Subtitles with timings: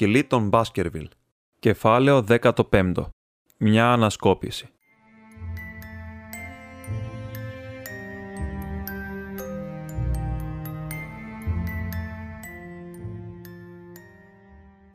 [0.00, 1.08] Σκυλί των Μπάσκερβιλ.
[1.58, 2.92] Κεφάλαιο 15.
[3.58, 4.68] Μια ανασκόπηση.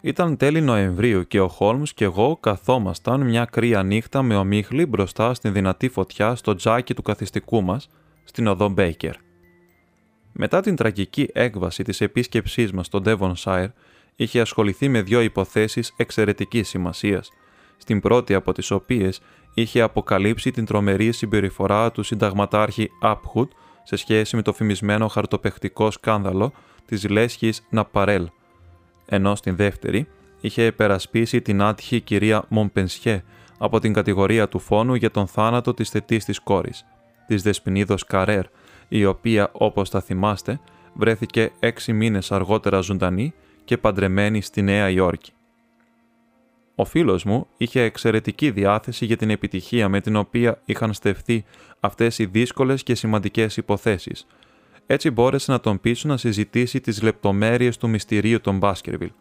[0.02, 5.34] Ήταν τέλη Νοεμβρίου και ο Χόλμς και εγώ καθόμασταν μια κρύα νύχτα με ομίχλη μπροστά
[5.34, 7.90] στην δυνατή φωτιά στο τζάκι του καθιστικού μας,
[8.24, 9.16] στην οδό Μπέικερ.
[10.32, 13.68] Μετά την τραγική έκβαση της επίσκεψής μας στο Devonshire,
[14.16, 17.30] είχε ασχοληθεί με δύο υποθέσεις εξαιρετικής σημασίας,
[17.78, 19.22] στην πρώτη από τις οποίες
[19.54, 23.52] είχε αποκαλύψει την τρομερή συμπεριφορά του συνταγματάρχη Άπχουτ
[23.84, 26.54] σε σχέση με το φημισμένο χαρτοπαιχτικό σκάνδαλο
[26.86, 28.30] της λέσχης Ναπαρέλ,
[29.06, 30.08] ενώ στην δεύτερη
[30.42, 33.24] είχε επερασπίσει την άτυχη κυρία Μομπενσιέ
[33.58, 36.86] από την κατηγορία του φόνου για τον θάνατο της θετής της κόρης,
[37.28, 38.46] της Δεσποινίδος Καρέρ,
[38.88, 40.60] η οποία, όπως θα θυμάστε,
[40.94, 43.34] βρέθηκε έξι μήνες αργότερα ζωντανή
[43.66, 45.32] και παντρεμένη στη Νέα Υόρκη.
[46.76, 51.46] Ο φίλος μου είχε εξαιρετική διάθεση για την επιτυχία με την οποία είχαν στεφθεί
[51.80, 54.28] αυτές οι δύσκολες και σημαντικές υποθέσεις.
[54.86, 59.12] Έτσι μπόρεσε να τον πείσουν να συζητήσει τις λεπτομέρειες του μυστηρίου των Μπάσκερβιλ.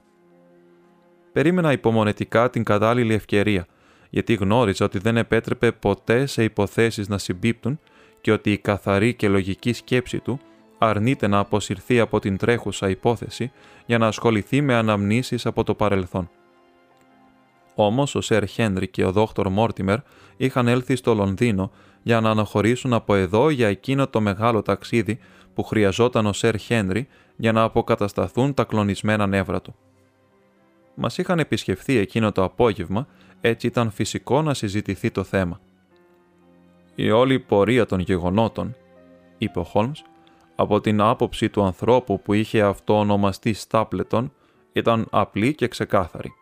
[1.33, 3.67] Περίμενα υπομονετικά την κατάλληλη ευκαιρία,
[4.11, 7.81] γιατί γνώριζα ότι δεν επέτρεπε ποτέ σε υποθέσεις να συμπίπτουν
[8.21, 10.41] και ότι η καθαρή και λογική σκέψη του
[10.79, 13.53] αρνείται να αποσυρθεί από την τρέχουσα υπόθεση
[13.87, 16.31] για να ασχοληθεί με αναμνήσεις από το παρελθόν.
[17.75, 19.99] Όμως ο Σερ Χένρι και ο Δόκτωρ Μόρτιμερ
[20.37, 21.71] είχαν έλθει στο Λονδίνο
[22.03, 25.19] για να αναχωρήσουν από εδώ για εκείνο το μεγάλο ταξίδι
[25.55, 29.75] που χρειαζόταν ο Σερ Χένρι για να αποκατασταθούν τα κλονισμένα νεύρα του.
[30.95, 33.07] Μας είχαν επισκεφθεί εκείνο το απόγευμα,
[33.41, 35.61] έτσι ήταν φυσικό να συζητηθεί το θέμα.
[36.95, 38.77] Η όλη πορεία των γεγονότων,
[39.39, 40.03] είπε ο Χόλμς,
[40.55, 44.33] από την άποψη του ανθρώπου που είχε αυτό ονομαστεί Στάπλετον,
[44.73, 46.33] ήταν απλή και ξεκάθαρη.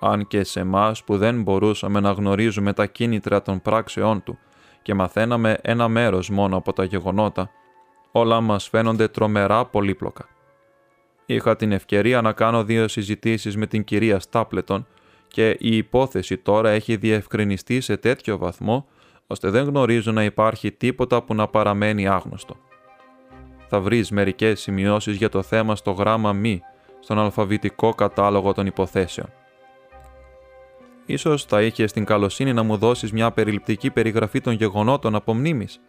[0.00, 4.38] Αν και σε εμάς που δεν μπορούσαμε να γνωρίζουμε τα κίνητρα των πράξεών του
[4.82, 7.50] και μαθαίναμε ένα μέρος μόνο από τα γεγονότα,
[8.12, 10.28] όλα μας φαίνονται τρομερά πολύπλοκα.
[11.26, 14.86] Είχα την ευκαιρία να κάνω δύο συζητήσεις με την κυρία Στάπλετον
[15.28, 18.86] και η υπόθεση τώρα έχει διευκρινιστεί σε τέτοιο βαθμό
[19.26, 22.56] ώστε δεν γνωρίζω να υπάρχει τίποτα που να παραμένει άγνωστο
[23.68, 26.60] θα βρεις μερικές σημειώσεις για το θέμα στο γράμμα μη,
[27.00, 29.32] στον αλφαβητικό κατάλογο των υποθέσεων.
[31.06, 35.80] Ίσως θα είχες την καλοσύνη να μου δώσεις μια περιληπτική περιγραφή των γεγονότων από μνήμης.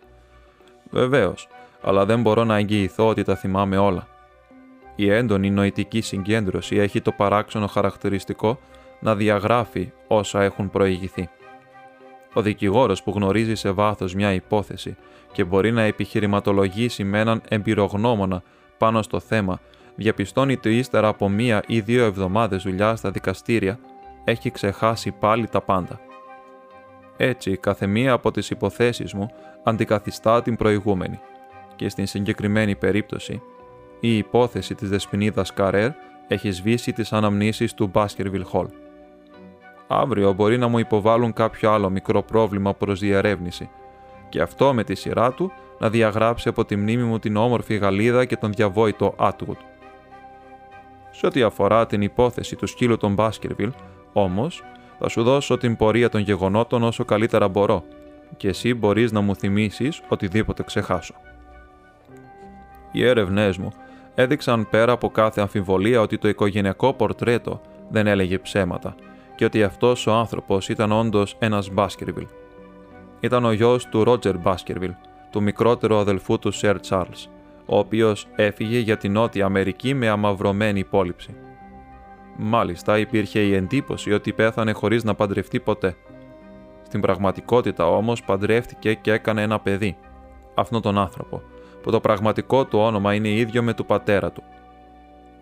[0.90, 1.48] Βεβαίως,
[1.82, 4.08] αλλά δεν μπορώ να εγγυηθώ ότι τα θυμάμαι όλα.
[4.96, 8.60] Η έντονη νοητική συγκέντρωση έχει το παράξενο χαρακτηριστικό
[9.00, 11.30] να διαγράφει όσα έχουν προηγηθεί.
[12.38, 14.96] Ο δικηγόρος που γνωρίζει σε βάθος μια υπόθεση
[15.32, 18.44] και μπορεί να επιχειρηματολογήσει με έναν εμπειρογνώμονα
[18.78, 19.60] πάνω στο θέμα,
[19.96, 23.80] διαπιστώνει ότι ύστερα από μία ή δύο εβδομάδες δουλειά στα δικαστήρια
[24.24, 26.00] έχει ξεχάσει πάλι τα πάντα.
[27.18, 29.30] Έτσι, κάθε μία από τις υποθέσεις μου
[29.64, 31.20] αντικαθιστά την προηγούμενη
[31.76, 33.42] και στην συγκεκριμένη περίπτωση
[34.00, 35.92] η υπόθεση της δεσποινίδας Καρέρ
[36.28, 38.68] έχει σβήσει τις αναμνήσεις του Baskerville Hall.
[39.88, 43.70] Αύριο μπορεί να μου υποβάλουν κάποιο άλλο μικρό πρόβλημα προς διερεύνηση
[44.30, 48.26] και αυτό με τη σειρά του να διαγράψει από τη μνήμη μου την όμορφη Γαλλίδα
[48.26, 49.58] και τον διαβόητο Άτγουτ.
[51.12, 53.72] Σε ό,τι αφορά την υπόθεση του σκύλου των Μπάσκερβιλ,
[54.14, 54.64] όμως,
[55.00, 57.84] θα σου δώσω την πορεία των γεγονότων όσο καλύτερα μπορώ
[58.38, 61.14] και εσύ μπορείς να μου θυμίσεις οτιδήποτε ξεχάσω.
[62.92, 63.72] Οι έρευνές μου
[64.16, 68.96] έδειξαν πέρα από κάθε αμφιβολία ότι το οικογενειακό πορτρέτο δεν έλεγε ψέματα
[69.36, 72.28] και ότι αυτός ο άνθρωπος ήταν όντως ένας Μπάσκερβιλ
[73.26, 74.94] ήταν ο γιος του Ρότζερ Μπάσκερβιλ,
[75.30, 77.30] του μικρότερου αδελφού του Σερ Τσάρλς,
[77.66, 81.36] ο οποίος έφυγε για την Νότια Αμερική με αμαυρωμένη υπόλοιψη.
[82.38, 85.96] Μάλιστα υπήρχε η εντύπωση ότι πέθανε χωρίς να παντρευτεί ποτέ.
[86.82, 89.98] Στην πραγματικότητα όμως παντρεύτηκε και έκανε ένα παιδί,
[90.56, 91.42] αυτόν τον άνθρωπο,
[91.82, 94.44] που το πραγματικό του όνομα είναι ίδιο με του πατέρα του.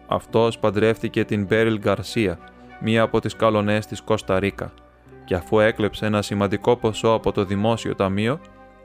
[0.07, 2.39] Αυτός παντρεύτηκε την Μπέριλ Γκαρσία,
[2.81, 4.73] μία από τις καλονές της Κώστα Ρίκα,
[5.25, 8.39] και αφού έκλεψε ένα σημαντικό ποσό από το δημόσιο ταμείο,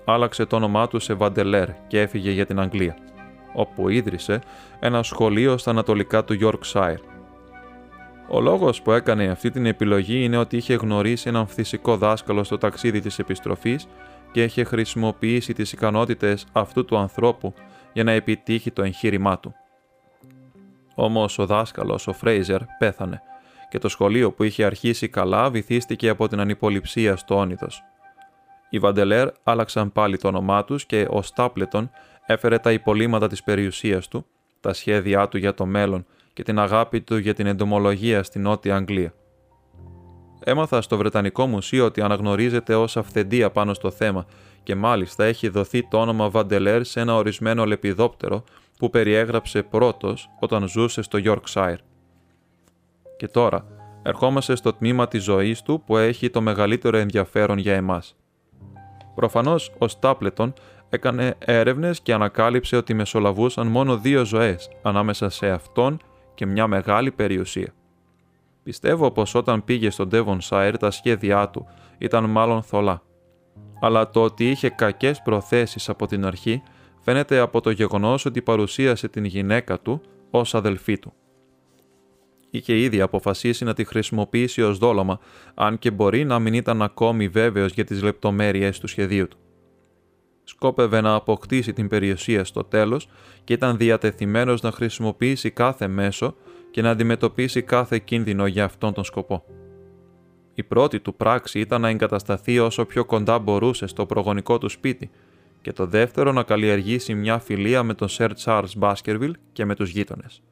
[0.05, 2.97] άλλαξε το όνομά του σε Βαντελέρ και έφυγε για την Αγγλία,
[3.53, 4.41] όπου ίδρυσε
[4.81, 6.99] ένα σχολείο στα ανατολικά του Yorkshire.
[8.31, 12.59] Ο λόγος που έκανε αυτή την επιλογή είναι ότι είχε γνωρίσει έναν φυσικό δάσκαλο στο
[12.59, 13.87] ταξίδι της επιστροφής
[14.33, 17.55] και είχε χρησιμοποιήσει τις ικανότητες αυτού του ανθρώπου
[17.93, 19.55] για να επιτύχει το εγχείρημά του.
[20.95, 23.23] Όμως ο δάσκαλος, ο Φρέιζερ, πέθανε
[23.71, 27.83] και το σχολείο που είχε αρχίσει καλά βυθίστηκε από την ανυποληψία στο όνειδος.
[28.71, 31.91] Οι Βαντελέρ άλλαξαν πάλι το όνομά τους και ο Στάπλετον
[32.27, 34.27] έφερε τα υπολείμματα της περιουσίας του,
[34.61, 38.77] τα σχέδιά του για το μέλλον και την αγάπη του για την εντομολογία στην Νότια
[38.77, 39.15] Αγγλία.
[40.45, 44.27] Έμαθα στο Βρετανικό Μουσείο ότι αναγνωρίζεται ως αυθεντία πάνω στο θέμα
[44.63, 48.45] και μάλιστα έχει δοθεί το όνομα Βαντελέρ σε ένα ορισμένο λεπιδόπτερο
[48.79, 51.77] που περιέγραψε πρώτος όταν ζούσε στο Yorkshire.
[53.19, 53.65] Και τώρα,
[54.03, 58.17] ερχόμαστε στο τμήμα της ζωής του που έχει το μεγαλύτερο ενδιαφέρον για εμάς.
[59.15, 60.53] Προφανώς, ο Στάπλετον
[60.89, 66.01] έκανε έρευνες και ανακάλυψε ότι μεσολαβούσαν μόνο δύο ζωές ανάμεσα σε αυτόν
[66.35, 67.75] και μια μεγάλη περιουσία.
[68.63, 71.67] Πιστεύω πως όταν πήγε στο Devonshire τα σχέδιά του
[71.99, 73.03] ήταν μάλλον θολά.
[73.81, 76.63] Αλλά το ότι είχε κακές προθέσεις από την αρχή
[77.01, 80.01] φαίνεται από το γεγονός ότι παρουσίασε την γυναίκα του
[80.31, 81.13] ως αδελφή του.
[82.51, 85.21] Είχε ήδη αποφασίσει να τη χρησιμοποιήσει ως δόλωμα,
[85.55, 89.39] αν και μπορεί να μην ήταν ακόμη βέβαιος για τις λεπτομέρειες του σχεδίου του.
[90.45, 93.09] Σκόπευε να αποκτήσει την περιουσία στο τέλος
[93.45, 96.35] και ήταν διατεθειμένος να χρησιμοποιήσει κάθε μέσο
[96.71, 99.45] και να αντιμετωπίσει κάθε κίνδυνο για αυτόν τον σκοπό.
[100.55, 105.11] Η πρώτη του πράξη ήταν να εγκατασταθεί όσο πιο κοντά μπορούσε στο προγονικό του σπίτι
[105.61, 109.91] και το δεύτερο να καλλιεργήσει μια φιλία με τον Σερ Charles Μπάσκερβιλ και με τους
[109.91, 110.43] γείτονες.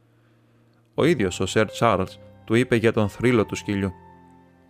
[0.99, 3.93] Ο ίδιος ο Σερ Τσάρλς του είπε για τον θρύλο του σκυλιού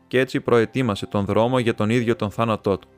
[0.07, 2.89] και έτσι προετοίμασε τον δρόμο για τον ίδιο τον θάνατό του.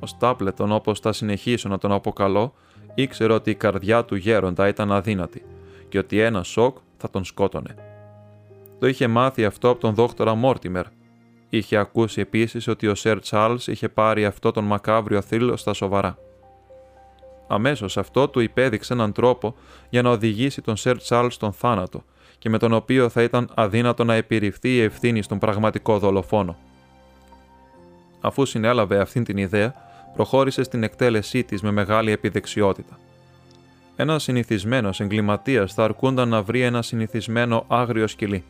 [0.00, 2.54] Ο Στάπλετον, όπως θα συνεχίσω να τον αποκαλώ,
[2.94, 5.44] ήξερε ότι η καρδιά του γέροντα ήταν αδύνατη
[5.88, 7.74] και ότι ένα σοκ θα τον σκότωνε.
[8.78, 10.84] Το είχε μάθει αυτό από τον δόκτορα Μόρτιμερ.
[11.48, 16.18] Είχε ακούσει επίσης ότι ο Σερ Τσάρλς είχε πάρει αυτό τον μακάβριο θρύλο στα σοβαρά.
[17.48, 19.54] Αμέσως αυτό του υπέδειξε έναν τρόπο
[19.90, 22.04] για να οδηγήσει τον Σερ Τσάρλς στον θάνατο
[22.44, 26.56] και με τον οποίο θα ήταν αδύνατο να επιρριφθεί η ευθύνη στον πραγματικό δολοφόνο.
[28.20, 29.74] Αφού συνέλαβε αυτήν την ιδέα,
[30.14, 32.98] προχώρησε στην εκτέλεσή της με μεγάλη επιδεξιότητα.
[33.96, 38.44] Ένας συνηθισμένος εγκληματίας θα αρκούνταν να βρει ένα συνηθισμένο άγριο σκυλί.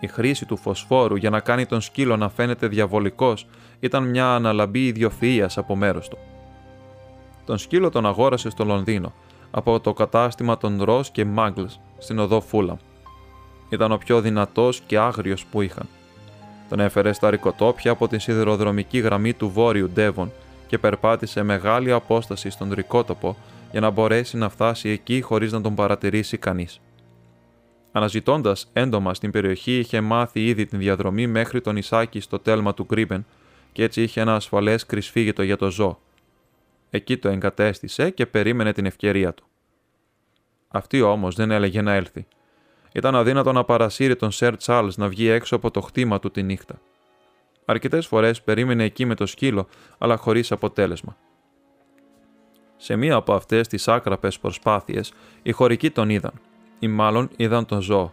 [0.00, 3.46] Η χρήση του φωσφόρου για να κάνει τον σκύλο να φαίνεται διαβολικός
[3.80, 6.18] ήταν μια αναλαμπή ιδιοφυΐας από μέρος του.
[7.46, 9.12] Τον σκύλο τον αγόρασε στο Λονδίνο,
[9.56, 12.76] από το κατάστημα των Ρος και Μάγκλς στην οδό Φούλαμ.
[13.68, 15.88] Ήταν ο πιο δυνατός και άγριος που είχαν.
[16.68, 20.32] Τον έφερε στα ρικοτόπια από την σιδηροδρομική γραμμή του βόρειου Ντέβον
[20.66, 23.36] και περπάτησε μεγάλη απόσταση στον ρικότοπο
[23.70, 26.80] για να μπορέσει να φτάσει εκεί χωρίς να τον παρατηρήσει κανείς.
[27.92, 32.84] Αναζητώντας έντομα στην περιοχή είχε μάθει ήδη την διαδρομή μέχρι τον Ισάκη στο τέλμα του
[32.84, 33.26] Γκρίμπεν
[33.72, 35.98] και έτσι είχε ένα ασφαλές κρυσφύγητο για το ζώο.
[36.94, 39.44] Εκεί το εγκατέστησε και περίμενε την ευκαιρία του.
[40.68, 42.26] Αυτή όμως δεν έλεγε να έλθει.
[42.92, 46.42] Ήταν αδύνατο να παρασύρει τον Σερ Τσάρλς να βγει έξω από το χτήμα του τη
[46.42, 46.80] νύχτα.
[47.64, 49.68] Αρκετές φορές περίμενε εκεί με το σκύλο,
[49.98, 51.16] αλλά χωρίς αποτέλεσμα.
[52.76, 55.12] Σε μία από αυτές τις άκραπες προσπάθειες,
[55.42, 56.40] οι χωρικοί τον είδαν,
[56.78, 58.12] ή μάλλον είδαν τον ζώο,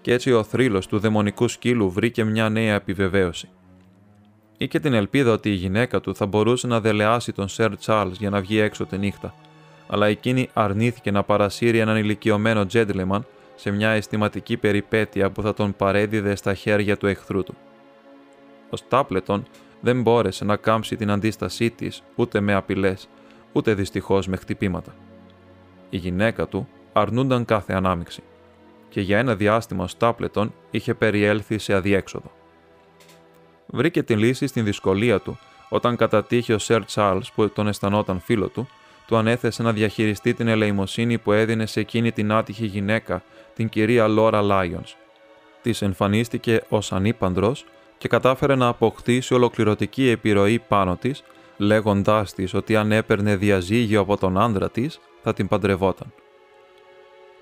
[0.00, 3.48] και έτσι ο θρύλος του δαιμονικού σκύλου βρήκε μια νέα επιβεβαίωση.
[4.62, 8.30] Είχε την ελπίδα ότι η γυναίκα του θα μπορούσε να δελεάσει τον Σερ Τσάρλς για
[8.30, 9.34] να βγει έξω τη νύχτα,
[9.86, 15.76] αλλά εκείνη αρνήθηκε να παρασύρει έναν ηλικιωμένο τζέντλεμαν σε μια αισθηματική περιπέτεια που θα τον
[15.76, 17.54] παρέδιδε στα χέρια του εχθρού του.
[18.70, 19.46] Ο Στάπλετον
[19.80, 23.08] δεν μπόρεσε να κάμψει την αντίστασή της ούτε με απειλές,
[23.52, 24.94] ούτε δυστυχώς με χτυπήματα.
[25.90, 28.22] Η γυναίκα του αρνούνταν κάθε ανάμειξη
[28.88, 32.30] και για ένα διάστημα ο Στάπλετον είχε περιέλθει σε αδιέξοδο.
[33.72, 38.48] Βρήκε τη λύση στην δυσκολία του όταν κατατύχει ο Σερ Τσάρλς που τον αισθανόταν φίλο
[38.48, 38.68] του
[39.06, 43.22] του ανέθεσε να διαχειριστεί την ελεημοσύνη που έδινε σε εκείνη την άτυχη γυναίκα,
[43.54, 44.96] την κυρία Λόρα Λάιονς.
[45.62, 47.64] Της εμφανίστηκε ως ανήπαντρος
[47.98, 51.22] και κατάφερε να αποκτήσει ολοκληρωτική επιρροή πάνω της,
[51.56, 56.12] λέγοντάς της ότι αν έπαιρνε διαζύγιο από τον άντρα της, θα την παντρευόταν.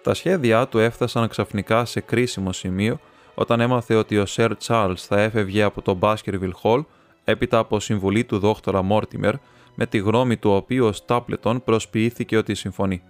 [0.02, 3.00] Τα σχέδιά του έφτασαν ξαφνικά σε κρίσιμο σημείο
[3.40, 6.84] όταν έμαθε ότι ο Σερ Τσάρλς θα έφευγε από το Μπάσκερβιλ Χολ
[7.24, 9.34] έπειτα από συμβουλή του δόκτωρα Μόρτιμερ
[9.74, 13.02] με τη γνώμη του οποίου ο Στάπλετον προσποιήθηκε ότι συμφωνεί.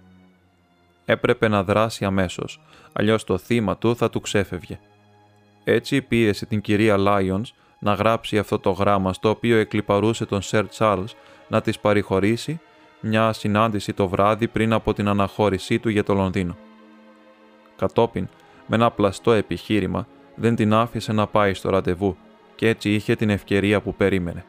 [1.05, 2.61] Έπρεπε να δράσει αμέσως,
[2.93, 4.79] αλλιώς το θύμα του θα του ξέφευγε.
[5.63, 10.67] Έτσι πίεσε την κυρία Λάιονς να γράψει αυτό το γράμμα στο οποίο εκλυπαρούσε τον Σερ
[10.67, 11.15] Τσάρλς
[11.47, 12.59] να της παρηχωρήσει
[13.01, 16.57] μια συνάντηση το βράδυ πριν από την αναχώρησή του για το Λονδίνο.
[17.75, 18.27] Κατόπιν,
[18.67, 20.07] με ένα πλαστό επιχείρημα,
[20.39, 22.17] δεν την άφησε να πάει στο ραντεβού
[22.55, 24.45] και έτσι είχε την ευκαιρία που περίμενε.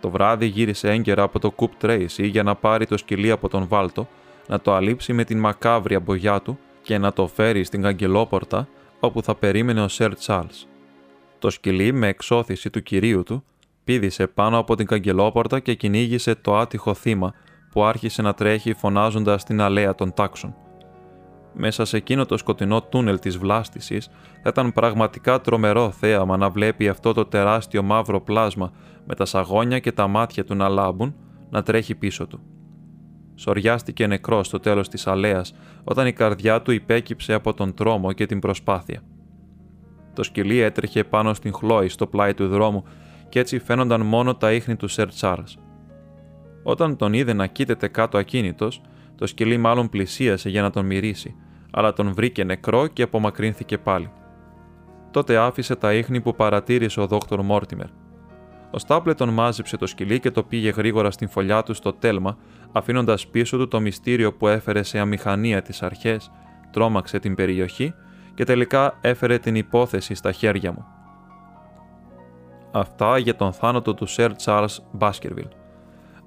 [0.00, 3.66] Το βράδυ γύρισε έγκαιρα από το Κουπ Τρέισι για να πάρει το σκυλί από τον
[3.68, 4.08] Βάλτο,
[4.48, 8.68] να το αλείψει με την μακάβρια μπογιά του και να το φέρει στην καγκελόπορτα
[9.00, 10.66] όπου θα περίμενε ο Σερ Τσάρλς.
[11.38, 13.44] Το σκυλί με εξώθηση του κυρίου του
[13.84, 17.34] πήδησε πάνω από την καγκελόπορτα και κυνήγησε το άτυχο θύμα
[17.70, 20.54] που άρχισε να τρέχει φωνάζοντας την αλέα των τάξων.
[21.58, 24.08] Μέσα σε εκείνο το σκοτεινό τούνελ της βλάστησης
[24.42, 28.72] θα ήταν πραγματικά τρομερό θέαμα να βλέπει αυτό το τεράστιο μαύρο πλάσμα
[29.06, 31.14] με τα σαγόνια και τα μάτια του να λάμπουν
[31.50, 32.40] να τρέχει πίσω του.
[33.34, 38.26] Σοριάστηκε νεκρός στο τέλος της αλέας όταν η καρδιά του υπέκυψε από τον τρόμο και
[38.26, 39.02] την προσπάθεια.
[40.14, 42.84] Το σκυλί έτρεχε πάνω στην χλόη στο πλάι του δρόμου
[43.28, 45.58] και έτσι φαίνονταν μόνο τα ίχνη του Σερ Τσάρλς.
[46.62, 48.80] Όταν τον είδε να κοίταται κάτω ακίνητος,
[49.14, 51.34] το σκυλί μάλλον πλησίασε για να τον μυρίσει,
[51.70, 54.10] αλλά τον βρήκε νεκρό και απομακρύνθηκε πάλι.
[55.10, 57.86] Τότε άφησε τα ίχνη που παρατήρησε ο δόκτωρ Μόρτιμερ.
[58.70, 62.36] Ο Στάπλετον μάζεψε το σκυλί και το πήγε γρήγορα στην φωλιά του στο τέλμα,
[62.72, 66.30] αφήνοντας πίσω του το μυστήριο που έφερε σε αμηχανία τις αρχές,
[66.70, 67.94] τρόμαξε την περιοχή
[68.34, 70.84] και τελικά έφερε την υπόθεση στα χέρια μου.
[72.72, 75.48] Αυτά για τον θάνατο του Σερ Charles Μπάσκερβιλ.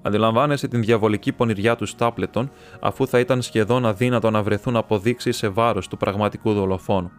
[0.02, 5.48] Αντιλαμβάνεσαι την διαβολική πονηριά του Στάπλετον, αφού θα ήταν σχεδόν αδύνατο να βρεθούν αποδείξεις σε
[5.48, 7.10] βάρος του πραγματικού δολοφόνου.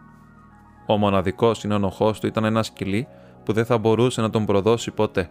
[0.86, 3.06] Ο μοναδικός συνενοχός του ήταν ένας σκυλί
[3.44, 5.30] που δεν θα μπορούσε να τον προδώσει ποτέ,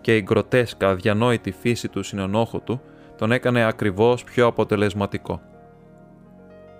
[0.00, 2.80] και η γκροτέσκα αδιανόητη φύση του συνενόχου του
[3.16, 5.40] τον έκανε ακριβώς πιο αποτελεσματικό.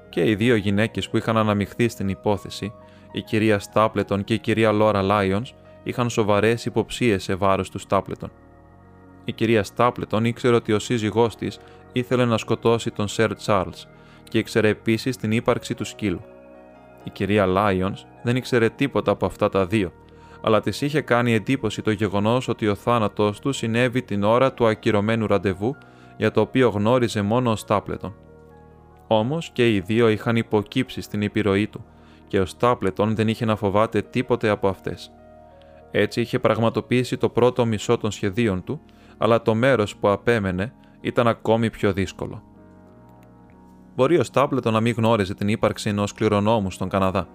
[0.09, 2.73] Και οι δύο γυναίκες που είχαν αναμειχθεί στην υπόθεση,
[3.13, 8.31] η κυρία Στάπλετον και η κυρία Λόρα Λάιονς, είχαν σοβαρές υποψίες σε βάρος του Στάπλετον.
[9.25, 11.59] Η κυρία Στάπλετον ήξερε ότι ο σύζυγός της
[11.93, 13.89] ήθελε να σκοτώσει τον Σερ Τσάρλς
[14.29, 16.21] και ήξερε επίσης την ύπαρξη του σκύλου.
[17.05, 19.93] Η κυρία Λάιονς δεν ήξερε τίποτα από αυτά τα δύο,
[20.43, 24.67] αλλά της είχε κάνει εντύπωση το γεγονός ότι ο θάνατός του συνέβη την ώρα του
[24.67, 25.77] ακυρωμένου ραντεβού
[26.17, 28.15] για το οποίο γνώριζε μόνο ο Στάπλετον.
[29.07, 31.85] Όμως και οι δύο είχαν υποκύψει στην επιρροή του
[32.29, 35.13] και ο Στάπλετον δεν είχε να φοβάται τίποτε από αυτές.
[35.91, 38.81] Έτσι είχε πραγματοποιήσει το πρώτο μισό των σχεδίων του
[39.23, 42.43] αλλά το μέρος που απέμενε ήταν ακόμη πιο δύσκολο.
[43.95, 47.29] Μπορεί ο Στάπλετο να μην γνώριζε την ύπαρξη ενός κληρονόμου στον Καναδά.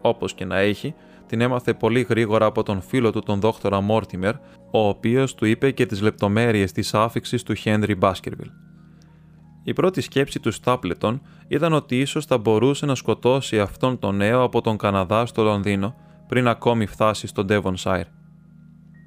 [0.00, 0.94] Όπως και να έχει,
[1.26, 4.34] την έμαθε πολύ γρήγορα από τον φίλο του τον δόκτορα Μόρτιμερ,
[4.70, 8.50] ο οποίος του είπε και τις λεπτομέρειες της άφηξης του Χένρι Μπάσκερβιλ.
[9.62, 14.42] Η πρώτη σκέψη του Στάπλετον ήταν ότι ίσως θα μπορούσε να σκοτώσει αυτόν τον νέο
[14.42, 15.94] από τον Καναδά στο Λονδίνο
[16.26, 18.19] πριν ακόμη φτάσει στον Devonshire.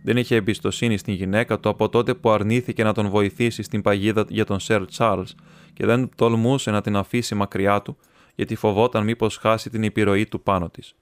[0.03, 4.25] Δεν είχε εμπιστοσύνη στην γυναίκα του από τότε που αρνήθηκε να τον βοηθήσει στην παγίδα
[4.29, 5.35] για τον Σερ Τσάρλς
[5.73, 7.97] και δεν τολμούσε να την αφήσει μακριά του,
[8.35, 10.95] γιατί φοβόταν μήπως χάσει την επιρροή του πάνω της.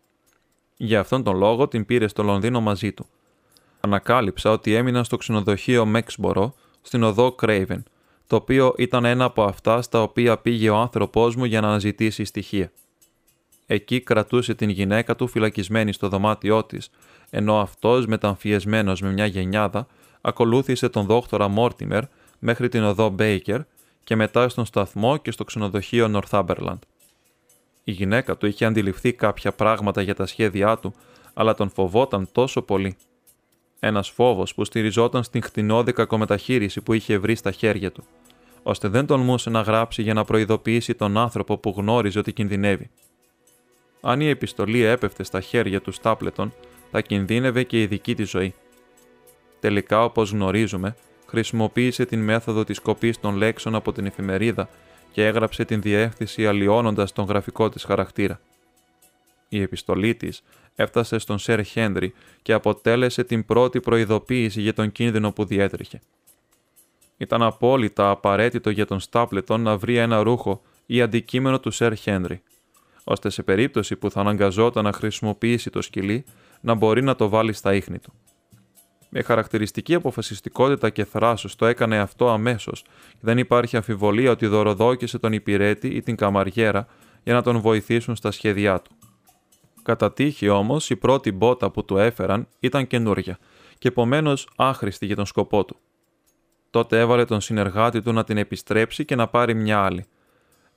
[0.77, 3.05] Για αυτόν τον λόγο την πήρε στο Λονδίνο μαζί του.
[3.79, 7.83] Ανακάλυψα ότι έμεινα στο ξενοδοχείο Μέξμπορο στην οδό Κρέιβεν,
[8.27, 12.23] το οποίο ήταν ένα από αυτά στα οποία πήγε ο άνθρωπός μου για να αναζητήσει
[12.23, 12.71] στοιχεία.
[13.65, 16.89] Εκεί κρατούσε την γυναίκα του φυλακισμένη στο δωμάτιό της,
[17.31, 19.87] ενώ αυτός, μεταμφιεσμένος με μια γενιάδα,
[20.21, 22.03] ακολούθησε τον δόκτορα Μόρτιμερ
[22.39, 23.59] μέχρι την οδό Μπέικερ
[24.03, 26.81] και μετά στον σταθμό και στο ξενοδοχείο Νορθάμπερλαντ.
[27.83, 30.93] Η γυναίκα του είχε αντιληφθεί κάποια πράγματα για τα σχέδιά του,
[31.33, 32.97] αλλά τον φοβόταν τόσο πολύ.
[33.79, 38.03] Ένας φόβος που στηριζόταν στην χτινόδη κακομεταχείριση που είχε βρει στα χέρια του,
[38.63, 42.89] ώστε δεν τολμούσε να γράψει για να προειδοποιήσει τον άνθρωπο που γνώριζε ότι κινδυνεύει.
[44.01, 46.53] Αν η επιστολή έπεφτε στα χέρια του Στάπλετον,
[46.91, 48.53] θα κινδύνευε και η δική της ζωή.
[49.59, 50.95] Τελικά, όπως γνωρίζουμε,
[51.27, 54.69] χρησιμοποίησε την μέθοδο της κοπής των λέξεων από την εφημερίδα
[55.11, 58.39] και έγραψε την διεύθυνση αλλοιώνοντας τον γραφικό της χαρακτήρα.
[59.49, 60.43] Η επιστολή της
[60.75, 65.99] έφτασε στον Σερ Χένρι και αποτέλεσε την πρώτη προειδοποίηση για τον κίνδυνο που διέτρεχε.
[67.17, 72.41] Ήταν απόλυτα απαραίτητο για τον Στάπλετον να βρει ένα ρούχο ή αντικείμενο του Σερ Χένρι,
[73.03, 76.25] ώστε σε περίπτωση που θα αναγκαζόταν να χρησιμοποιήσει το σκυλί,
[76.61, 78.13] να μπορεί να το βάλει στα ίχνη του.
[79.09, 85.19] Με χαρακτηριστική αποφασιστικότητα και θράσος το έκανε αυτό αμέσως και δεν υπάρχει αμφιβολία ότι δωροδόκησε
[85.19, 86.87] τον υπηρέτη ή την καμαριέρα
[87.23, 88.91] για να τον βοηθήσουν στα σχέδιά του.
[89.83, 93.37] Κατά τύχη όμως, η πρώτη μπότα που του έφεραν ήταν καινούρια
[93.77, 95.77] και επομένως άχρηστη για τον σκοπό του.
[96.69, 100.05] Τότε έβαλε τον συνεργάτη του να την επιστρέψει και να πάρει μια άλλη,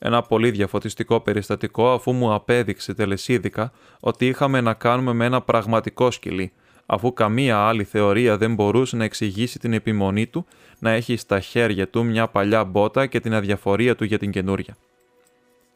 [0.06, 6.11] ένα πολύ διαφωτιστικό περιστατικό αφού μου απέδειξε τελεσίδικα ότι είχαμε να κάνουμε με ένα πραγματικό
[6.11, 6.52] σκυλί,
[6.87, 10.46] αφού καμία άλλη θεωρία δεν μπορούσε να εξηγήσει την επιμονή του
[10.78, 14.76] να έχει στα χέρια του μια παλιά μπότα και την αδιαφορία του για την καινούρια.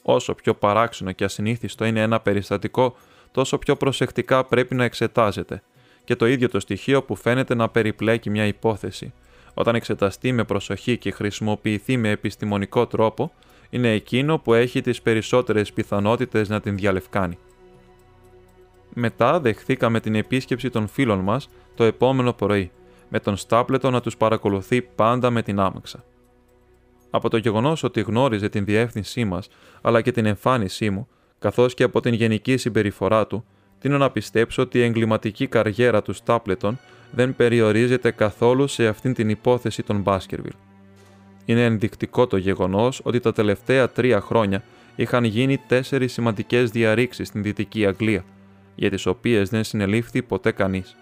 [0.02, 2.96] Όσο πιο παράξενο και ασυνήθιστο είναι ένα περιστατικό,
[3.32, 5.62] τόσο πιο προσεκτικά πρέπει να εξετάζεται,
[6.04, 9.12] και το ίδιο το στοιχείο που φαίνεται να περιπλέκει μια υπόθεση,
[9.54, 13.32] όταν εξεταστεί με προσοχή και χρησιμοποιηθεί με επιστημονικό τρόπο,
[13.70, 17.38] είναι εκείνο που έχει τις περισσότερες πιθανότητες να την διαλευκάνει.
[18.94, 22.70] Μετά δεχθήκαμε την επίσκεψη των φίλων μας το επόμενο πρωί,
[23.08, 26.04] με τον Στάπλετο να τους παρακολουθεί πάντα με την άμαξα.
[27.10, 29.48] Από το γεγονός ότι γνώριζε την διεύθυνσή μας,
[29.80, 31.08] αλλά και την εμφάνισή μου,
[31.38, 33.44] καθώς και από την γενική συμπεριφορά του,
[33.78, 36.78] τίνω να πιστέψω ότι η εγκληματική καριέρα του Στάπλετον
[37.10, 40.52] δεν περιορίζεται καθόλου σε αυτήν την υπόθεση των Μπάσκερβιλ.
[41.48, 44.62] Είναι ενδεικτικό το γεγονός ότι τα τελευταία τρία χρόνια
[44.96, 48.24] είχαν γίνει τέσσερις σημαντικές διαρρήξεις στην Δυτική Αγγλία,
[48.74, 50.96] για τις οποίες δεν συνελήφθη ποτέ κανείς.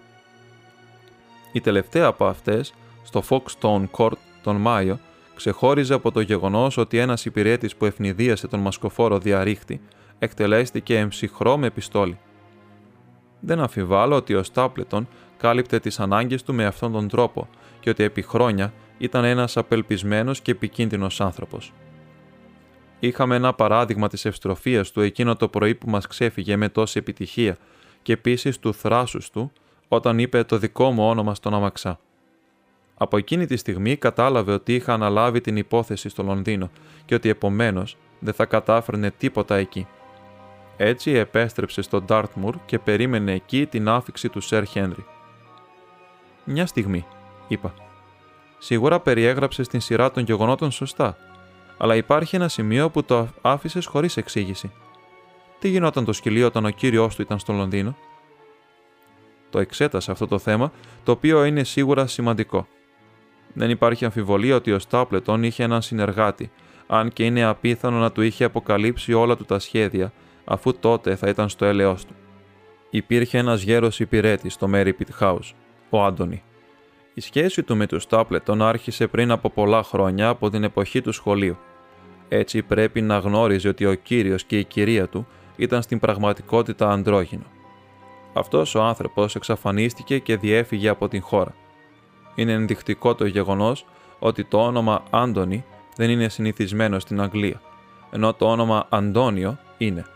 [1.53, 4.99] Η τελευταία από αυτές, στο Foxstone Court τον Μάιο,
[5.35, 9.81] ξεχώριζε από το γεγονός ότι ένας υπηρέτης που ευνηδίασε τον μασκοφόρο διαρρήχτη
[10.19, 12.19] εκτελέστηκε εμψυχρό με πιστόλι.
[13.41, 17.49] Δεν αμφιβάλλω ότι ο Στάπλετον κάλυπτε τις ανάγκες του με αυτόν τον τρόπο
[17.81, 21.73] και ότι επί χρόνια ήταν ένας απελπισμένος και επικίνδυνος άνθρωπος.
[23.01, 27.57] Είχαμε ένα παράδειγμα της ευστροφίας του εκείνο το πρωί που μας ξέφυγε με τόση επιτυχία
[28.03, 29.53] και επίσης του θράσους του
[29.89, 31.99] όταν είπε το δικό μου όνομα στον αμαξά.
[32.95, 36.71] Από εκείνη τη στιγμή κατάλαβε ότι είχα αναλάβει την υπόθεση στο Λονδίνο
[37.05, 39.87] και ότι επομένως δεν θα κατάφερνε τίποτα εκεί.
[40.77, 45.05] Έτσι επέστρεψε στο Ντάρτμουρ και περίμενε εκεί την άφηξη του Σερ Χένρι.
[46.45, 47.07] Μια στιγμή,
[47.49, 47.86] είπα.
[48.59, 51.17] Σίγουρα περιέγραψε την σειρά των γεγονότων σωστά,
[51.79, 54.73] αλλά υπάρχει ένα σημείο που το άφησες χωρίς εξήγηση.
[55.59, 57.97] Τι γινόταν το σκυλί όταν ο κύριο του ήταν στο Λονδίνο;
[59.51, 60.73] Το εξέτασα αυτό το θέμα,
[61.05, 62.67] το οποίο είναι σίγουρα σημαντικό.
[63.53, 66.51] Δεν υπάρχει αμφιβολία ότι ο Στάπλετον είχε έναν συνεργάτη,
[66.87, 70.13] αν και είναι απίθανο να του είχε αποκαλύψει όλα του τα σχέδια,
[70.45, 72.15] αφού τότε θα ήταν στο έλεος του.
[72.91, 75.51] Υπήρχε ένας γέρος υπηρέτης στο Mary Pitt House,
[75.91, 76.43] ο Άντωνη.
[77.19, 81.13] Η σχέση του με τους Στάπλετον άρχισε πριν από πολλά χρόνια από την εποχή του
[81.13, 81.57] σχολείου.
[82.29, 85.27] Έτσι πρέπει να γνώριζε ότι ο κύριος και η κυρία του
[85.57, 87.47] ήταν στην πραγματικότητα αντρόγυνο.
[88.33, 91.55] Αυτός ο άνθρωπος εξαφανίστηκε και διέφυγε από την χώρα–
[92.37, 93.87] είναι ενδεικτικό το γεγονός
[94.19, 95.65] ότι το όνομα Άντωνη
[95.97, 97.61] δεν είναι συνηθισμένο στην Αγγλία,
[98.11, 100.07] ενώ το όνομα Αντώνιο είναι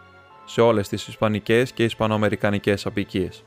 [0.45, 3.45] σε όλες τις ισπανικές και ισπανοαμερικανικές απικίες.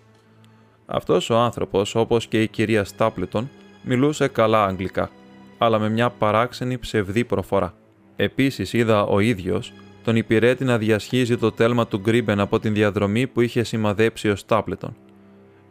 [0.86, 3.50] Αυτός ο άνθρωπος, όπως και η κυρία Στάπλετον,
[3.84, 5.10] μιλούσε καλά αγγλικά,
[5.58, 7.74] αλλά με μια παράξενη ψευδή προφορά.
[8.16, 13.28] Επίσης είδα ο ίδιος τον υπηρέτη να διασχίζει το τέλμα του Γκρίμπεν από την διαδρομή
[13.28, 14.96] που είχε σημαδέψει ο Στάπλετον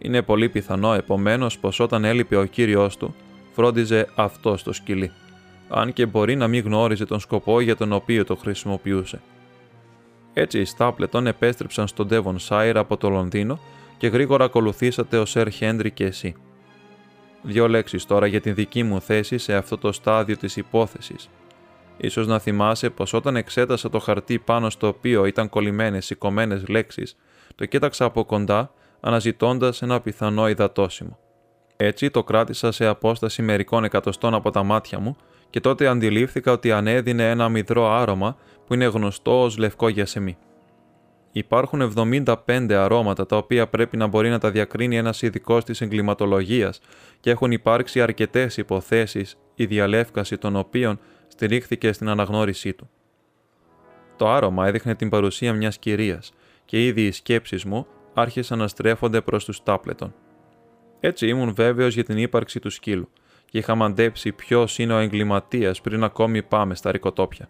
[0.02, 3.14] είναι πολύ πιθανό επομένως πως όταν έλειπε ο κύριος του,
[3.52, 5.12] φρόντιζε αυτός το σκυλί,
[5.68, 9.20] αν και μπορεί να μην γνώριζε τον σκοπό για τον οποίο το χρησιμοποιούσε.
[10.32, 13.58] Έτσι οι Στάπλετον επέστρεψαν στον Devon Shire από το Λονδίνο
[14.02, 16.34] και γρήγορα ακολουθήσατε ο Σερ Χέντρι και εσύ.
[17.42, 21.28] Δύο λέξεις τώρα για την δική μου θέση σε αυτό το στάδιο της υπόθεσης.
[21.96, 27.16] Ίσως να θυμάσαι πως όταν εξέτασα το χαρτί πάνω στο οποίο ήταν κολλημένες σηκωμένες λέξεις,
[27.54, 31.18] το κοίταξα από κοντά αναζητώντας ένα πιθανό υδατόσιμο.
[31.76, 35.16] Έτσι το κράτησα σε απόσταση μερικών εκατοστών από τα μάτια μου
[35.50, 38.36] και τότε αντιλήφθηκα ότι ανέδινε ένα μυδρό άρωμα
[38.66, 40.36] που είναι γνωστό ως λευκό γιασεμί.
[41.32, 46.80] Υπάρχουν 75 αρώματα τα οποία πρέπει να μπορεί να τα διακρίνει ένας ειδικός της εγκληματολογίας
[47.20, 52.90] και έχουν υπάρξει αρκετές υποθέσεις η διαλεύκαση των οποίων στηρίχθηκε στην αναγνώρισή του.
[54.16, 56.32] Το άρωμα έδειχνε την παρουσία μιας κυρίας
[56.64, 60.14] και ήδη οι σκέψεις μου άρχισαν να στρέφονται προς τους Στάπλετον.
[61.00, 63.08] Έτσι ήμουν βέβαιος για την ύπαρξη του σκύλου
[63.44, 67.48] και είχα μαντέψει ποιος είναι ο εγκληματίας πριν ακόμη πάμε στα ρικοτόπια.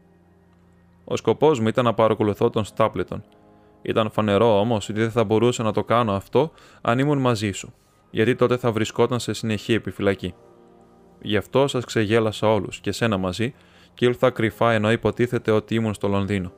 [1.05, 3.25] Ο σκοπός μου ήταν να παρακολουθώ τον Στάπλετον.
[3.83, 7.75] Ήταν φανερό όμως ότι δεν θα μπορούσα να το κάνω αυτό αν ήμουν μαζί σου,
[8.11, 10.35] γιατί τότε θα βρισκόταν σε συνεχή επιφυλακή.
[11.21, 13.55] Γι' αυτό σας ξεγέλασα όλους και σένα μαζί
[13.95, 16.53] και ήλθα κρυφά ενώ υποτίθεται ότι ήμουν στο Λονδίνο.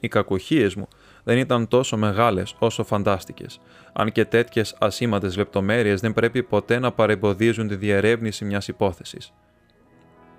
[0.00, 0.88] Οι κακουχίες μου
[1.24, 3.60] δεν ήταν τόσο μεγάλες όσο φαντάστηκες,
[3.92, 9.32] αν και τέτοιες ασήμαντες λεπτομέρειες δεν πρέπει ποτέ να παρεμποδίζουν τη διερεύνηση μιας υπόθεσης.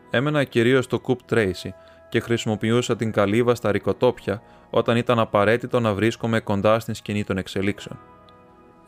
[0.10, 1.74] Έμενα κυρίως στο Κουπ Τρέισι
[2.10, 4.42] και χρησιμοποιούσα την καλύβα στα ρικοτόπια
[4.76, 8.00] όταν ήταν απαραίτητο να βρίσκομαι κοντά στην σκηνή των εξελίξεων.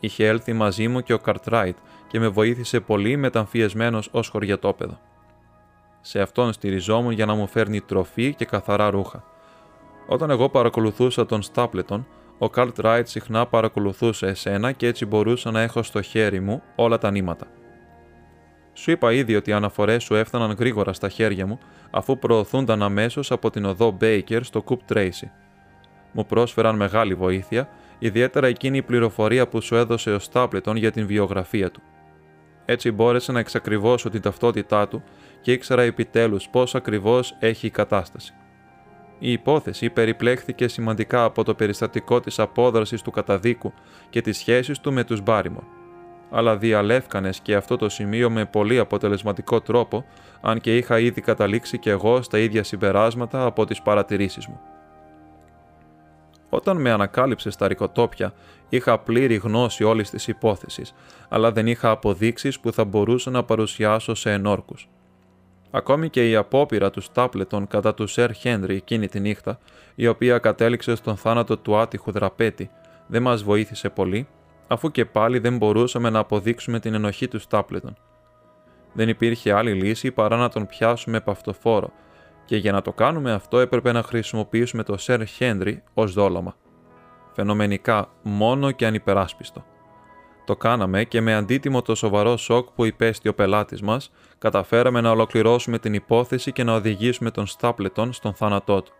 [0.00, 1.76] Είχε έλθει μαζί μου και ο Καρτράιτ
[2.08, 4.98] και με βοήθησε πολύ μεταμφιεσμένος ως χωριατόπεδο.
[6.00, 9.24] Σε αυτόν στηριζόμουν για να μου φέρνει τροφή και καθαρά ρούχα
[10.10, 12.06] όταν εγώ παρακολουθούσα τον Στάπλετον,
[12.38, 16.98] ο Καλτ Ράιτ συχνά παρακολουθούσε εσένα και έτσι μπορούσα να έχω στο χέρι μου όλα
[16.98, 17.46] τα νήματα.
[18.72, 21.58] Σου είπα ήδη ότι οι αναφορές σου έφταναν γρήγορα στα χέρια μου,
[21.90, 25.28] αφού προωθούνταν αμέσως από την οδό Baker στο Κουπ Tracy.
[26.12, 27.68] Μου πρόσφεραν μεγάλη βοήθεια,
[27.98, 31.82] ιδιαίτερα εκείνη η πληροφορία που σου έδωσε ο Στάπλετον για την βιογραφία του.
[32.64, 35.02] Έτσι μπόρεσα να εξακριβώσω την ταυτότητά του
[35.40, 38.32] και ήξερα επιτέλους πώς ακριβώς έχει η κατάσταση.
[39.18, 43.72] Η υπόθεση περιπλέχθηκε σημαντικά από το περιστατικό της απόδρασης του καταδίκου
[44.10, 45.62] και τις σχέσεις του με τους Μπάριμορ
[46.30, 50.04] αλλά διαλεύκανες και αυτό το σημείο με πολύ αποτελεσματικό τρόπο,
[50.40, 54.60] αν και είχα ήδη καταλήξει και εγώ στα ίδια συμπεράσματα από τις παρατηρήσεις μου.
[56.48, 58.32] Όταν με ανακάλυψες στα ρικοτόπια,
[58.68, 60.94] είχα πλήρη γνώση όλης της υπόθεσης,
[61.28, 64.88] αλλά δεν είχα αποδείξεις που θα μπορούσα να παρουσιάσω σε ενόρκους.
[65.70, 69.58] Ακόμη και η απόπειρα του Στάπλετον κατά του Σερ Χένρι εκείνη τη νύχτα,
[69.94, 72.70] η οποία κατέληξε στον θάνατο του άτυχου δραπέτη,
[73.06, 74.28] δεν μας βοήθησε πολύ
[74.68, 77.96] αφού και πάλι δεν μπορούσαμε να αποδείξουμε την ενοχή του Στάπλετον.
[78.92, 81.90] Δεν υπήρχε άλλη λύση παρά να τον πιάσουμε παυτοφόρο
[82.48, 86.56] και για να το κάνουμε αυτό έπρεπε να χρησιμοποιήσουμε το Σερ Χένρι ως δόλωμα.
[87.34, 89.64] Φαινομενικά μόνο και ανυπεράσπιστο.
[90.46, 95.10] Το κάναμε και με αντίτιμο το σοβαρό σοκ που υπέστη ο πελάτης μας, καταφέραμε να
[95.10, 98.92] ολοκληρώσουμε την υπόθεση και να οδηγήσουμε τον Στάπλετον στον θάνατό του.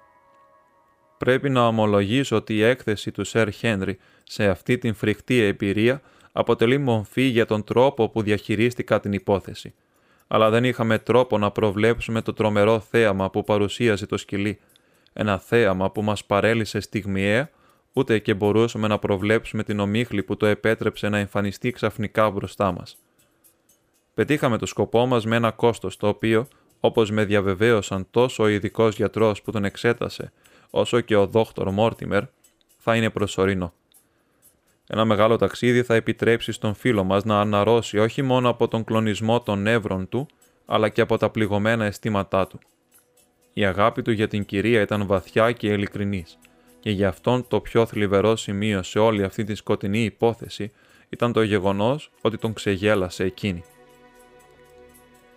[1.18, 6.00] Πρέπει να ομολογήσω ότι η έκθεση του Σερ Χένρι σε αυτή την φρικτή εμπειρία
[6.32, 9.74] αποτελεί μορφή για τον τρόπο που διαχειρίστηκα την υπόθεση.
[10.28, 14.58] Αλλά δεν είχαμε τρόπο να προβλέψουμε το τρομερό θέαμα που παρουσίαζε το σκυλί.
[15.12, 17.50] Ένα θέαμα που μας παρέλυσε στιγμιαία,
[17.92, 22.98] ούτε και μπορούσαμε να προβλέψουμε την ομίχλη που το επέτρεψε να εμφανιστεί ξαφνικά μπροστά μας.
[24.14, 26.48] Πετύχαμε το σκοπό μας με ένα κόστος το οποίο,
[26.80, 30.32] όπως με διαβεβαίωσαν τόσο ο ειδικός γιατρός που τον εξέτασε,
[30.70, 32.22] όσο και ο δόκτωρ Μόρτιμερ,
[32.78, 33.72] θα είναι προσωρινό.
[34.90, 39.40] Ένα μεγάλο ταξίδι θα επιτρέψει στον φίλο μας να αναρρώσει όχι μόνο από τον κλονισμό
[39.40, 40.26] των νεύρων του,
[40.66, 42.58] αλλά και από τα πληγωμένα αισθήματά του.
[43.52, 46.38] Η αγάπη του για την κυρία ήταν βαθιά και ειλικρινής
[46.80, 50.72] και γι' αυτόν το πιο θλιβερό σημείο σε όλη αυτή τη σκοτεινή υπόθεση
[51.08, 53.64] ήταν το γεγονός ότι τον ξεγέλασε εκείνη.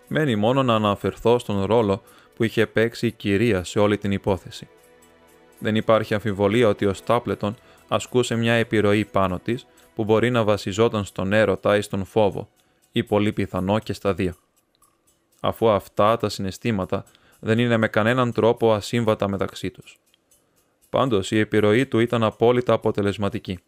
[0.07, 2.01] Μένει μόνο να αναφερθώ στον ρόλο
[2.35, 4.67] που είχε παίξει η κυρία σε όλη την υπόθεση.
[5.59, 7.55] Δεν υπάρχει αμφιβολία ότι ο Στάπλετον
[7.91, 12.49] ασκούσε μια επιρροή πάνω της που μπορεί να βασιζόταν στον έρωτα ή στον φόβο,
[12.91, 14.33] ή πολύ πιθανό και στα δύο.
[15.39, 17.05] Αφού αυτά τα συναισθήματα
[17.39, 19.99] δεν είναι με κανέναν τρόπο ασύμβατα μεταξύ τους.
[20.89, 23.59] Πάντως η επιρροή του ήταν απόλυτα αποτελεσματική.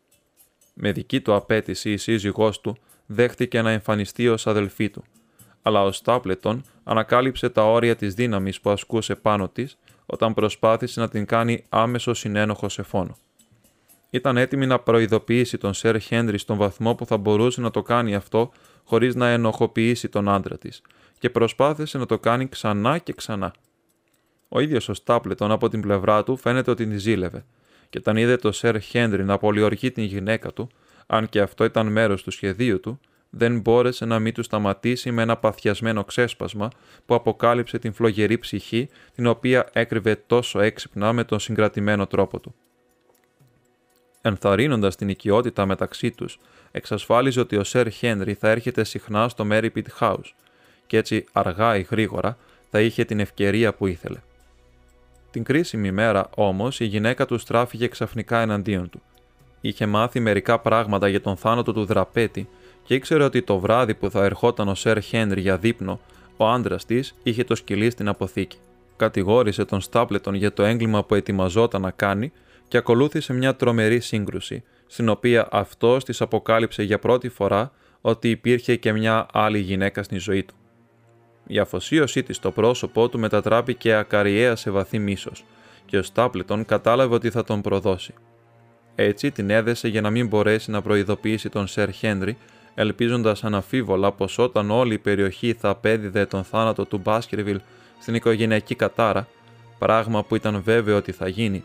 [0.73, 5.03] Με δική του απέτηση η σύζυγός του δέχτηκε να εμφανιστεί ως αδελφή του,
[5.61, 11.09] αλλά ο Στάπλετον ανακάλυψε τα όρια της δύναμης που ασκούσε πάνω της όταν προσπάθησε να
[11.09, 13.17] την κάνει άμεσο συνένοχο σε φόνο
[14.13, 18.15] ήταν έτοιμη να προειδοποιήσει τον Σερ Χένρι στον βαθμό που θα μπορούσε να το κάνει
[18.15, 18.51] αυτό
[18.83, 20.81] χωρίς να ενοχοποιήσει τον άντρα της,
[21.19, 23.53] και προσπάθησε να το κάνει ξανά και ξανά.
[24.49, 27.45] Ο ίδιος ο Στάπλετον από την πλευρά του φαίνεται ότι τη ζήλευε,
[27.89, 30.69] και όταν είδε το Σερ Χένρι να πολιορκεί την γυναίκα του,
[31.07, 32.99] αν και αυτό ήταν μέρος του σχεδίου του,
[33.29, 36.69] δεν μπόρεσε να μην του σταματήσει με ένα παθιασμένο ξέσπασμα
[37.05, 42.55] που αποκάλυψε την φλογερή ψυχή την οποία έκρυβε τόσο έξυπνα με τον συγκρατημένο τρόπο του
[44.25, 46.39] ενθαρρύνοντας την οικειότητα μεταξύ τους,
[46.71, 50.31] εξασφάλιζε ότι ο Σερ Χένρι θα έρχεται συχνά στο Mary Pitt House
[50.87, 52.37] και έτσι αργά ή γρήγορα
[52.69, 54.17] θα είχε την ευκαιρία που ήθελε.
[55.31, 59.01] Την κρίσιμη μέρα όμως η γυναίκα του στράφηκε ξαφνικά εναντίον του.
[59.61, 62.49] Είχε μάθει μερικά πράγματα για τον θάνατο του δραπέτη
[62.83, 65.99] και ήξερε ότι το βράδυ που θα ερχόταν ο Σερ Χένρι για δείπνο,
[66.37, 68.57] ο άντρας της είχε το σκυλί στην αποθήκη.
[68.97, 72.31] Κατηγόρησε τον Στάπλετον για το έγκλημα που ετοιμαζόταν να κάνει
[72.73, 78.75] και ακολούθησε μια τρομερή σύγκρουση, στην οποία αυτός της αποκάλυψε για πρώτη φορά ότι υπήρχε
[78.75, 80.53] και μια άλλη γυναίκα στη ζωή του.
[81.47, 85.45] Η αφοσίωσή της στο πρόσωπό του μετατράπηκε ακαριέα σε βαθύ μίσος
[85.85, 88.13] και ο Στάπλετον κατάλαβε ότι θα τον προδώσει.
[88.95, 92.37] Έτσι την έδεσε για να μην μπορέσει να προειδοποιήσει τον Σερ Χένρι,
[92.75, 97.59] ελπίζοντας αναφίβολα πως όταν όλη η περιοχή θα απέδιδε τον θάνατο του Μπάσκερβιλ
[97.99, 99.27] στην οικογενειακή κατάρα,
[99.79, 101.63] πράγμα που ήταν βέβαιο ότι θα γίνει,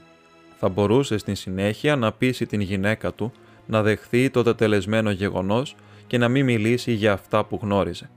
[0.61, 3.33] θα μπορούσε στην συνέχεια να πείσει την γυναίκα του
[3.67, 8.11] να δεχθεί το τετελεσμένο γεγονός και να μην μιλήσει για αυτά που γνώριζε.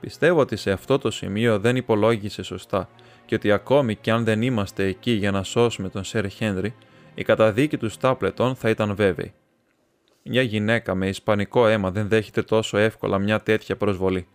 [0.00, 2.88] Πιστεύω ότι σε αυτό το σημείο δεν υπολόγισε σωστά
[3.26, 6.74] και ότι ακόμη κι αν δεν είμαστε εκεί για να σώσουμε τον Σερ Χένρι,
[7.14, 9.32] η καταδίκη του Στάπλετον θα ήταν βέβαιη.
[10.22, 14.26] Μια γυναίκα με ισπανικό αίμα δεν δέχεται τόσο εύκολα μια τέτοια προσβολή.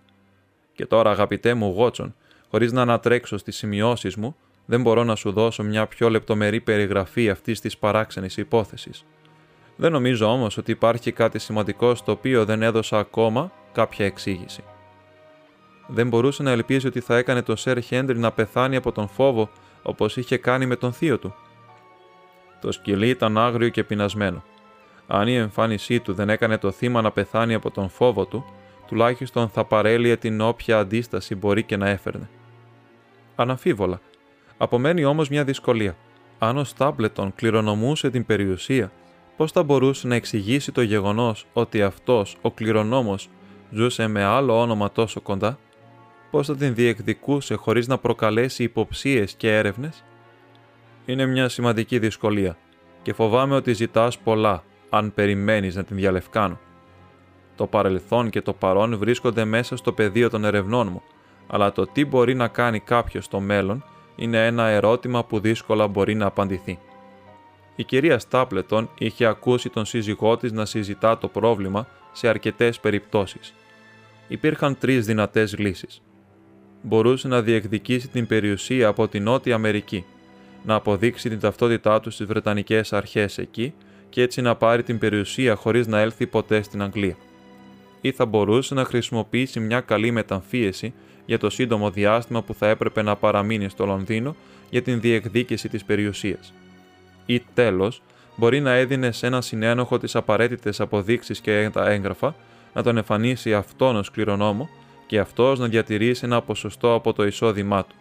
[0.73, 2.15] Και τώρα, αγαπητέ μου Γότσον,
[2.49, 4.35] χωρίς να ανατρέξω στις σημειώσεις μου,
[4.71, 9.05] δεν μπορώ να σου δώσω μια πιο λεπτομερή περιγραφή αυτής της παράξενης υπόθεσης.
[9.75, 14.63] Δεν νομίζω όμως ότι υπάρχει κάτι σημαντικό στο οποίο δεν έδωσα ακόμα κάποια εξήγηση.
[15.87, 19.49] Δεν μπορούσε να ελπίζει ότι θα έκανε τον Σερ Χέντρι να πεθάνει από τον φόβο
[19.83, 21.35] όπως είχε κάνει με τον θείο του.
[22.61, 24.43] Το σκυλί ήταν άγριο και πεινασμένο.
[25.07, 28.45] Αν η εμφάνισή του δεν έκανε το θύμα να πεθάνει από τον φόβο του,
[28.87, 32.29] τουλάχιστον θα παρέλυε την όποια αντίσταση μπορεί και να έφερνε.
[33.35, 33.99] Αναφίβολα.
[34.61, 35.95] Απομένει όμως μια δυσκολία.
[36.39, 38.91] Αν ο Στάμπλετον κληρονομούσε την περιουσία,
[39.37, 43.29] πώς θα μπορούσε να εξηγήσει το γεγονός ότι αυτός, ο κληρονόμος,
[43.71, 45.59] ζούσε με άλλο όνομα τόσο κοντά,
[46.31, 50.03] πώς θα την διεκδικούσε χωρίς να προκαλέσει υποψίες και έρευνες;
[51.05, 52.57] Είναι μια σημαντική δυσκολία
[53.01, 56.59] και φοβάμαι ότι ζητάς πολλά αν περιμένεις να την διαλευκάνω.
[57.55, 61.01] Το παρελθόν και το παρόν βρίσκονται μέσα στο πεδίο των ερευνών μου,
[61.47, 63.83] αλλά το τι μπορεί να κάνει κάποιος στο μέλλον
[64.15, 66.79] είναι ένα ερώτημα που δύσκολα μπορεί να απαντηθεί.
[67.75, 73.53] Η κυρία Στάπλετον είχε ακούσει τον σύζυγό της να συζητά το πρόβλημα σε αρκετές περιπτώσεις.
[74.27, 76.01] Υπήρχαν τρεις δυνατές λύσεις.
[76.81, 80.05] Μπορούσε να διεκδικήσει την περιουσία από την Νότια Αμερική,
[80.63, 83.73] να αποδείξει την ταυτότητά τους στις Βρετανικές αρχές εκεί
[84.09, 87.15] και έτσι να πάρει την περιουσία χωρίς να έλθει ποτέ στην Αγγλία.
[88.01, 90.93] Ή θα μπορούσε να χρησιμοποιήσει μια καλή μεταμφίεση
[91.31, 94.35] για το σύντομο διάστημα που θα έπρεπε να παραμείνει στο Λονδίνο
[94.69, 96.53] για την διεκδίκηση της περιουσίας.
[97.25, 98.01] Ή τέλος,
[98.35, 102.35] μπορεί να έδινε σε ένα συνένοχο τις απαραίτητες αποδείξεις και τα έγγραφα,
[102.73, 104.69] να τον εμφανίσει αυτόν ως κληρονόμο
[105.07, 107.95] και αυτός να διατηρήσει ένα ποσοστό από το εισόδημά του.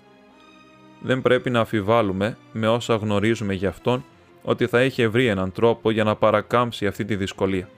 [1.03, 4.05] Δεν πρέπει να αφιβάλλουμε, με όσα γνωρίζουμε γι' αυτόν,
[4.43, 7.69] ότι θα είχε βρει έναν τρόπο για να παρακάμψει αυτή τη δυσκολία.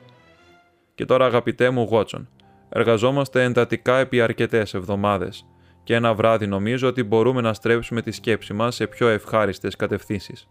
[0.95, 2.29] Και τώρα αγαπητέ μου Γότσον,
[2.73, 5.47] εργαζόμαστε εντατικά επί αρκετές εβδομάδες
[5.83, 10.49] και ένα βράδυ νομίζω ότι μπορούμε να στρέψουμε τη σκέψη μας σε πιο ευχάριστες κατευθύνσεις.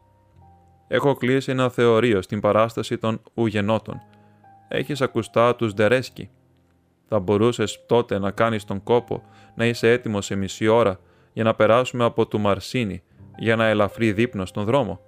[0.87, 4.01] Έχω κλείσει ένα θεωρείο στην παράσταση των Ουγενότων.
[4.67, 6.29] Έχεις ακουστά τους Ντερέσκι.
[7.07, 9.23] Θα μπορούσες τότε να κάνεις τον κόπο
[9.55, 10.99] να είσαι έτοιμος σε μισή ώρα
[11.33, 13.03] για να περάσουμε από του Μαρσίνη
[13.37, 14.99] για ένα ελαφρύ δείπνος στον δρόμο.